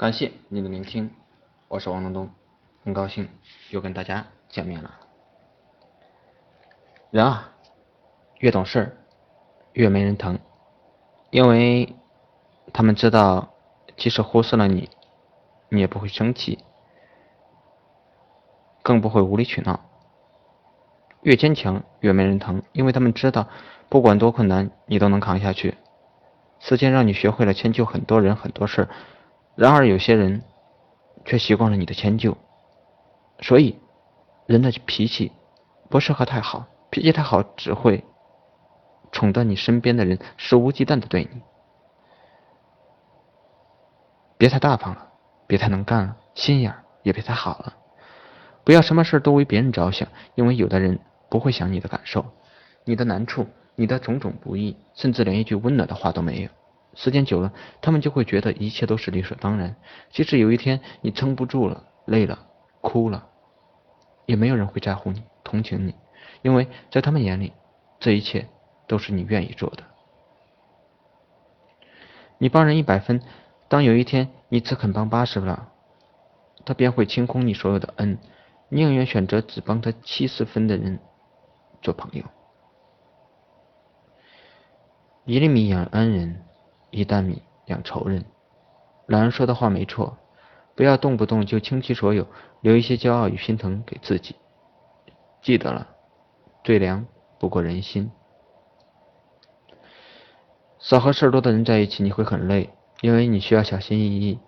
[0.00, 1.10] 感谢您的聆听，
[1.68, 2.30] 我是王东东，
[2.82, 3.28] 很高兴
[3.68, 4.94] 又跟大家见面了。
[7.10, 7.52] 人啊，
[8.38, 8.96] 越懂事
[9.74, 10.38] 越没人疼，
[11.28, 11.94] 因为
[12.72, 13.50] 他们知道，
[13.98, 14.88] 即使忽视了你，
[15.68, 16.64] 你也不会生气，
[18.82, 19.80] 更不会无理取闹。
[21.20, 23.48] 越坚强越没人疼，因为他们知道，
[23.90, 25.76] 不管多困难，你都能扛下去。
[26.58, 28.88] 时间让你学会了迁就很多人很多事
[29.60, 30.42] 然而有些人
[31.26, 32.34] 却习惯了你的迁就。
[33.40, 33.78] 所以，
[34.46, 35.32] 人的脾气
[35.90, 38.02] 不适合太好，脾气太好只会
[39.12, 41.42] 宠得你身边的人肆无忌惮的对你。
[44.38, 45.06] 别太大方了，
[45.46, 47.74] 别太能干了，心眼也别太好了。
[48.64, 50.98] 不要什么事都为别人着想，因为有的人
[51.28, 52.24] 不会想你的感受，
[52.86, 53.46] 你的难处。
[53.76, 56.48] 你的种种不易，甚至连一句温暖的话都没有。
[56.94, 59.76] 时间久了，他们就会觉得一切都是理所当然。
[60.10, 62.46] 即使有一天你撑不住了、累了、
[62.80, 63.28] 哭了，
[64.26, 65.94] 也没有人会在乎你、同情你，
[66.42, 67.52] 因为在他们眼里，
[67.98, 68.48] 这一切
[68.86, 69.84] 都是你愿意做的。
[72.38, 73.22] 你帮人一百分，
[73.68, 75.68] 当有一天你只肯帮八十了，
[76.64, 78.18] 他便会清空你所有的恩，
[78.68, 80.98] 宁愿选择只帮他七十分的人
[81.82, 82.24] 做朋友。
[85.26, 86.42] 一粒米养恩人，
[86.90, 88.24] 一担米养仇人。
[89.06, 90.18] 老人说的话没错，
[90.74, 92.26] 不要动不动就倾其所有，
[92.60, 94.36] 留一些骄傲与心疼给自己。
[95.42, 95.86] 记得了，
[96.62, 97.06] 最凉
[97.38, 98.10] 不过人心。
[100.78, 104.38] 少和事儿多的人在一起，你会很累，因为你需要小心翼翼。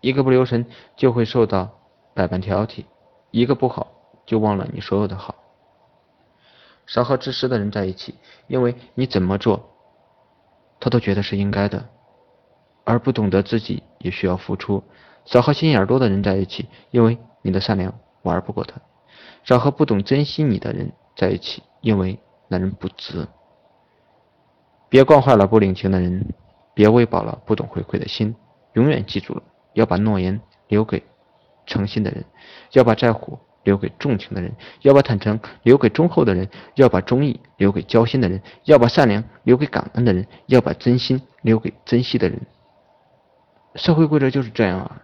[0.00, 1.70] 一个不留神，就会受到
[2.14, 2.84] 百般挑剔；
[3.30, 3.86] 一个不好，
[4.26, 5.34] 就忘了你所有的好。
[6.86, 8.16] 少和自私的人在一起，
[8.48, 9.71] 因为你怎么做。
[10.82, 11.88] 他都觉得是应该的，
[12.82, 14.82] 而不懂得自己也需要付出。
[15.24, 18.80] 少和心眼多的人在一起，因为你的善良玩不过他；
[19.44, 23.28] 少和不懂珍惜你的人在一起，因为那人不值。
[24.88, 26.34] 别惯坏了不领情的人，
[26.74, 28.34] 别喂饱了不懂回馈的心。
[28.72, 29.42] 永远记住了，
[29.74, 31.04] 要把诺言留给
[31.64, 32.24] 诚心的人，
[32.72, 33.38] 要把在乎。
[33.64, 34.52] 留给重情的人，
[34.82, 42.40] 要把坦诚留给忠厚的人；要把忠义留给交心的人；要把善良留给感恩的人；要把真心留给珍惜的人。
[43.74, 45.02] 社会规则就是这样啊！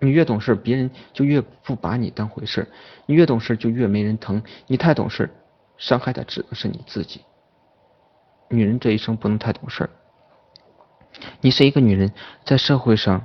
[0.00, 2.64] 你越懂事，别人就越不把你当回事；
[3.06, 4.42] 你越懂事，就越没人疼。
[4.66, 5.30] 你太懂事，
[5.78, 7.22] 伤害的只能是你自己。
[8.48, 9.88] 女人这一生不能太懂事。
[11.40, 12.12] 你是一个女人，
[12.44, 13.24] 在社会上，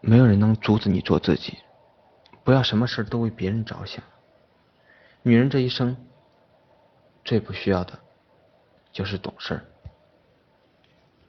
[0.00, 1.58] 没有人能阻止你做自己。
[2.44, 4.04] 不要什么事都为别人着想。
[5.22, 5.96] 女人这一生
[7.24, 7.98] 最不需要的，
[8.92, 9.60] 就是懂事。